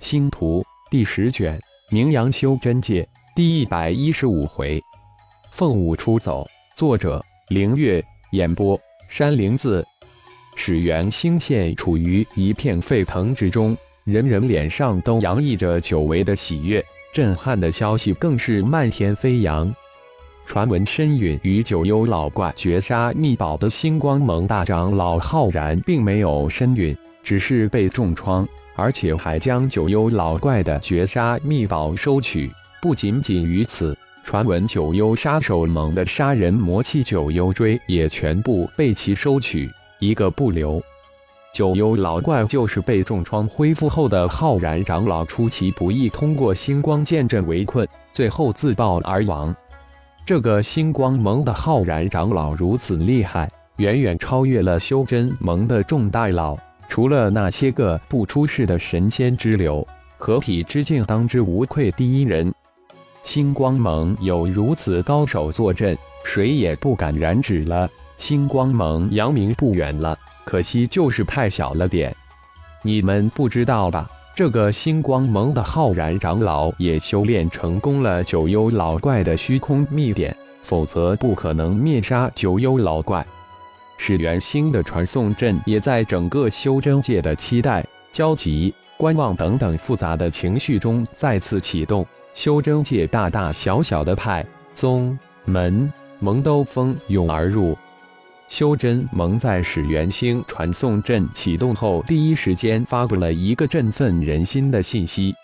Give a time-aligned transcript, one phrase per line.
[0.00, 4.82] 星图第十卷，名扬修真界第一百一十五回，
[5.52, 6.46] 凤舞出走。
[6.74, 8.02] 作者：凌月。
[8.32, 9.84] 演播：山灵子。
[10.56, 16.82] 始元星县处于一片沸腾之中，人人脸上都洋溢着久违的喜悦。
[17.12, 19.72] 震撼的消息更是漫天飞扬。
[20.46, 28.48] 传闻身陨与九幽老怪绝杀秘宝的星光盟大长老浩然，并没有身陨，只是被重创。
[28.80, 32.50] 而且还将九幽老怪的绝杀秘宝收取。
[32.80, 40.82] 不仅仅于此，传闻九幽杀手盟的杀人魔器九幽锥也全部被其收取，一个不留。
[41.52, 49.54] 九幽老怪就是被重创恢复后的浩然长老，出其不意通过星光剑阵围困，最后自爆而亡。
[50.24, 56.56] 这个星光盟的浩然长老如此厉害，远远超越了修真盟的众大佬。
[56.90, 59.86] 除了那些个不出世的神仙之流，
[60.18, 62.52] 合体之境当之无愧第一人。
[63.22, 67.88] 星光盟有如此高手坐镇，谁也不敢染指了。
[68.18, 72.14] 星光盟扬名不远了，可惜就是太小了点。
[72.82, 74.10] 你们不知道吧？
[74.34, 83.24] 这个星光盟的浩然长老也修炼成功了九幽老怪的虚空秘典，否则不可能灭杀九幽老怪。
[84.02, 92.04] 始元星的传送阵也在整个修真界的期待、焦急、观望等等复杂的情绪中再次启动。
[92.32, 97.76] 修真界大大小小的派、宗、门、盟都蜂拥而入。
[98.48, 105.34] 修真盟在始元星传送阵启动后，第一时间发布了一个振奋人心的信息：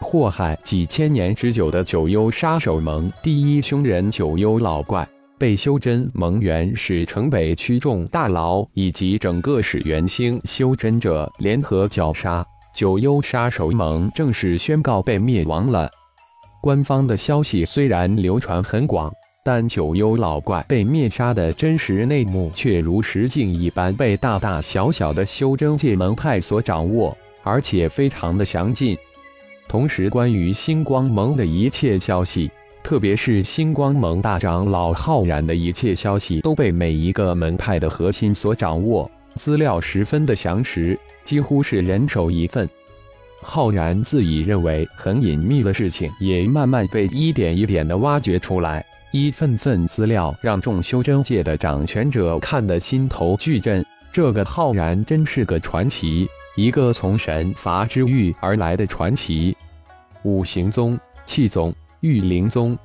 [0.00, 5.08] 祸害几千年之久的九幽杀手盟第一凶人九幽老怪。
[5.38, 15.90] 被修真盟元始城北区众大佬以及整个始元星修真者联合绞杀九幽杀手盟，正式宣告被灭亡了。
[16.62, 19.12] 官方的消息虽然流传很广，
[19.44, 28.96] 但九幽老怪被灭杀的真实内幕却如实境一般被大大小小的修真界门派所掌握，而且非常的详尽。
[29.68, 32.50] 同时，关于星光盟的一切消息。
[32.86, 42.68] 特别是星光盟大长老浩然的一切消息都被每一个门派的核心所掌握，资料十分的详实，几乎是人手一份。
[43.42, 53.84] 浩然自以认为很隐秘的事情，也慢慢被一点一点的挖掘出来，一份份资料让众修真界的掌权者看得心头巨震。
[54.12, 59.56] 这个浩然真是个传奇，一个从神罚之域而来的传奇。
[60.22, 61.74] 五行宗、气宗。
[62.00, 62.76] 玉灵宗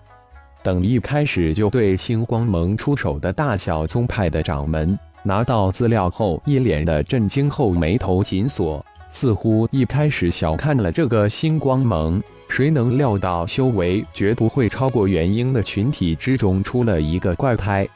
[0.64, 12.22] 等一开始就对星光盟出手的大小宗派的掌门拿到资料后，一脸的震惊，后眉头紧锁，似乎一开始小看了这个星光盟。
[12.50, 17.88] 谁能料到修为绝不会超过元婴的群体之中出了一个怪胎？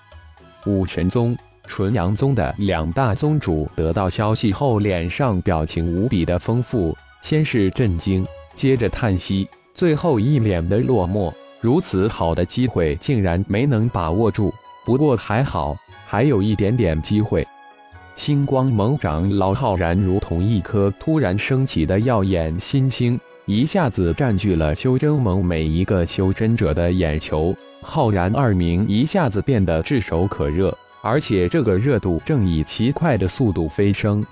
[0.65, 1.35] 武神宗、
[1.67, 8.25] 纯阳宗的两大宗主得到消息后，脸上表情无比的丰富，先是震惊，
[8.55, 9.47] 接着叹息。
[9.75, 14.53] 最后一脸的落寞，如此好的机会竟然没能把握住。
[14.85, 15.75] 不过还好，
[16.07, 17.45] 还有一点点机会。
[18.15, 27.53] 星光盟长老浩然如同一颗突然升起的耀眼新星，一下子占据了修真盟每一个修真者的眼球。
[27.81, 34.25] 浩然二名一下子变得炙手可热，而且这个热度正以奇快的速度飞升。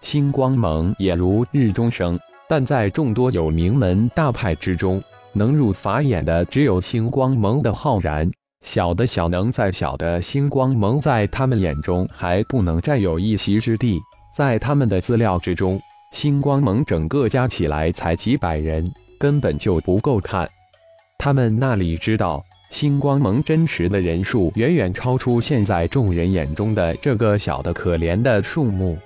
[0.00, 2.18] 星光盟也如日中升。
[2.50, 5.00] 但在众多有名门大派之中，
[5.32, 8.28] 能入法眼的只有星光盟的浩然。
[8.66, 14.00] 小的小能再小的星光盟，在他们眼中还不能占有一席之地。
[14.36, 15.80] 在他们的资料之中，
[16.10, 20.50] 星光盟整个加起来才几百人，根本就不够看。
[21.18, 28.98] 他们那里知道，星光盟真实的人数远远超出现在众人眼中的这个小的可怜的数目。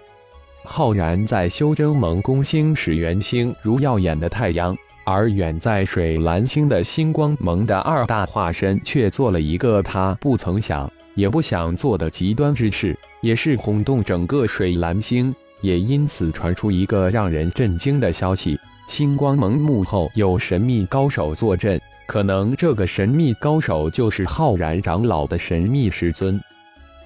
[0.67, 4.75] 浩然在修真盟攻星始元星如耀眼的太阳，
[5.05, 15.33] 而远在水蓝星的星光盟的二大化身却做了一个他不曾想也不想做的极端之事，也是轰动整个水蓝星。
[15.61, 26.41] 也因此传出一个让人震惊的消息：星光盟幕后有神秘高手坐镇，可能这个神秘高手就是浩然长老的神秘师尊。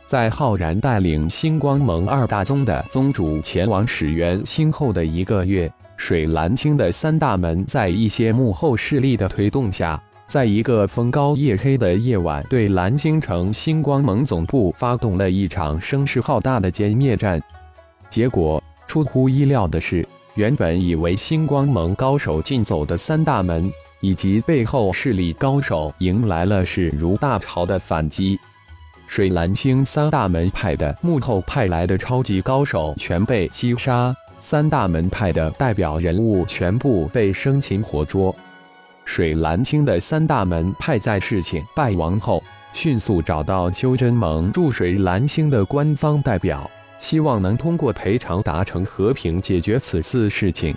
[0.08, 17.38] 在浩然带领星光盟二大宗的宗主前往始元星后的一个月，水蓝星的三大门在一些幕后势力的推动下，在一个风高夜黑的夜晚，对蓝星城星光盟总部发动了一场声势浩大的歼灭战。
[18.08, 20.02] 结果出乎意料的是，
[20.36, 23.70] 原本以为星光盟高手尽走的三大门，
[24.00, 28.40] 以及背后势力高手迎来了势如大潮的反击。
[29.08, 38.32] 水蓝星三大门派的幕后派来的超级高手全被击杀，三大门派的代表人物全部被生擒活捉。
[39.06, 42.40] 水蓝星的三大门派在事情败亡后，
[42.74, 50.76] 迅速找到修真盟驻水蓝星的官方代表，希望能通过赔偿达成和平解决此次事情。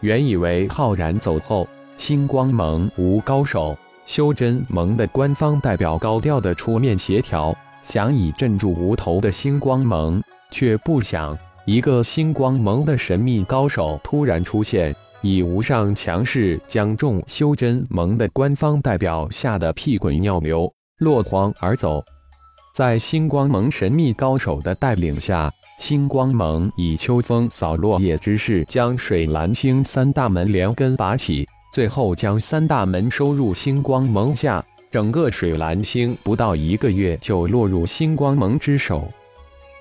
[0.00, 1.66] 原以为浩然走后，
[1.96, 3.78] 星光盟无高手。
[4.12, 22.04] 修真盟的官方代表高调的出面协调，想以镇住无头的星光盟，却不想一个星光盟的神秘高手突然出现，以无上强势将众修真盟的官方代表吓得屁滚尿流，落荒而走。
[22.74, 31.48] 在星光盟神秘高手的带领下，星光盟以秋风扫落叶之势，将水蓝星三大门连根拔起。
[31.72, 39.10] 最后将三大门收入星光盟下，整个水蓝星不到一个月就落入星光盟之手。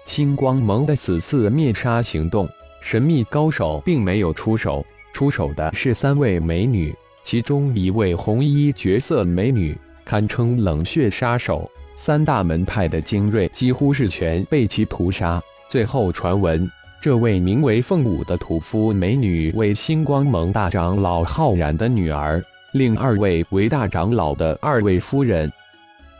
[0.05, 2.47] 星光盟的此次灭杀行动，
[2.81, 15.43] 神秘高手并没有出手，出手的是三位美女，其中一位红衣绝色美女堪称冷血杀手，三大门派的精锐几乎是全被其屠杀。
[15.67, 16.71] 最后传闻。
[17.01, 22.39] 这位名为凤舞的屠夫美女为星光盟大长老浩然的女儿，
[22.73, 25.51] 另二位为大长老的二位夫人。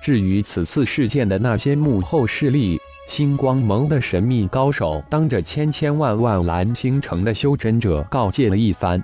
[0.02, 9.00] 至于此次事件的那些幕后势力，星光盟的神秘高手当着千千万万蓝星城的修真者告诫了一番：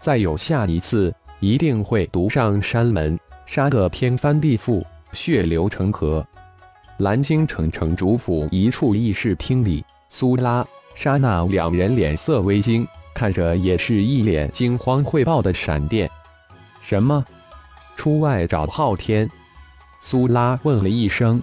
[0.00, 1.10] 再有下一次，
[1.40, 6.22] 一定会毒上山门，杀个天翻地覆，血流成河。
[6.98, 10.62] 蓝星城城主府一处议事厅里，苏拉。
[10.98, 12.84] 刹那，两人脸色微惊，
[13.14, 16.10] 看着也是一脸惊慌汇报的闪电。
[16.82, 17.24] 什么？
[17.94, 19.30] 出外找昊天？
[20.00, 21.40] 苏拉问了一声。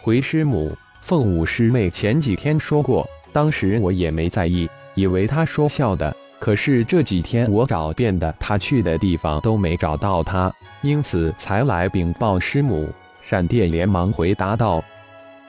[0.00, 6.12] 回师母，凤舞师妹前几天说过，当时我也没在意，以为她说笑的。
[6.40, 12.92] 可是这几天我找遍的她去的地方都没找到她，因此才来禀报师母。
[13.22, 14.82] 闪电连忙回答道：“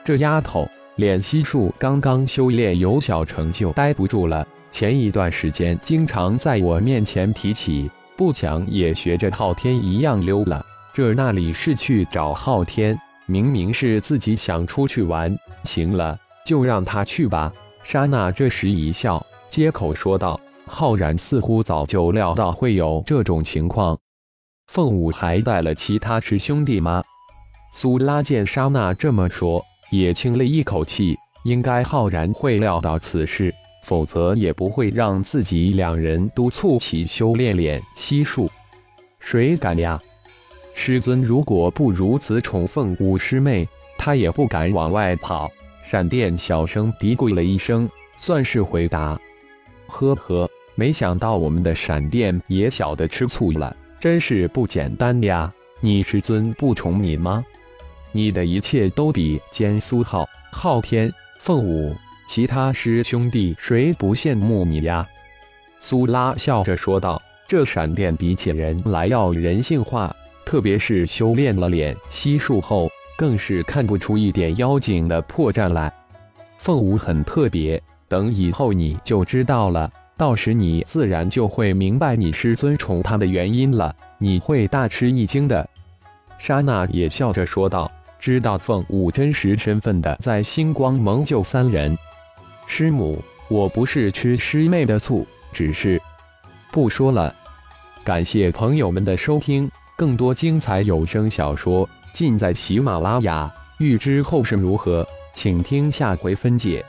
[0.04, 4.46] 这丫头。”脸悉数刚刚修炼有小成就，待不住了。
[4.70, 10.64] 前一段时间经常在我面前提起，不强也学着昊天一样溜了。
[10.92, 12.96] 这那里是去找昊天，
[13.26, 15.36] 明明是自己想出去玩。
[15.64, 17.52] 行了，就让他去吧。
[17.82, 23.98] 莎娜这时一笑，接口说道：“浩然似乎早就料到会有这种情况。
[24.68, 27.02] 凤舞还带了其他师兄弟吗？”
[27.74, 29.64] 苏拉见莎娜这么说。
[29.98, 38.50] 也轻了一口气，应该浩然会料到此事，否则也不会让自己两人督促其修炼炼悉术。
[39.20, 40.00] 谁敢呀？
[40.74, 45.50] 师尊如果不如此宠凤舞师妹，他也不敢往外跑。
[45.84, 47.88] 闪电小声嘀咕了一声，
[48.18, 49.20] 算是回答。
[49.86, 55.52] 呵呵，没想到我们的闪电也晓得吃醋了，真是不简单呀！
[55.80, 57.44] 你师尊不宠你吗？
[58.16, 61.92] 你的一切都比兼苏浩、昊天、凤舞
[62.28, 65.04] 其他师兄弟谁不羡慕你呀？
[65.80, 70.14] 苏拉笑着说道：“这闪电比起人来要人性化，
[70.46, 72.88] 特别是修炼了脸息术后，
[73.18, 75.92] 更是看不出一点妖精的破绽来。
[76.58, 85.68] 凤舞很特别，等以后你就知道了，到时你自然就会明白你师尊宠他的原因了，你会大吃一惊的。”
[86.38, 87.90] 莎娜也笑着说道。
[88.24, 91.94] 知道凤舞真实身份的，在星光盟就三人。
[92.66, 96.00] 师母，我不是吃师妹的醋，只是
[96.72, 97.34] 不说了。
[98.02, 103.52] 感谢朋友们的收听，更多精彩有声小说尽在喜马拉雅。
[103.76, 106.82] 欲知后事如何，请听下回分解。